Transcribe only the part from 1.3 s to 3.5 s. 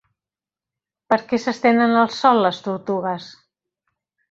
què s'estenen al sol les tortugues?